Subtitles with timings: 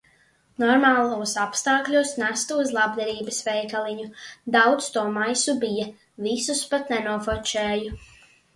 [0.61, 4.07] Normālos apstākļos nestu uz labdarības veikaliņu.
[4.57, 5.87] Daudz to maisu bija,
[6.31, 7.97] visus pat nenofočēju.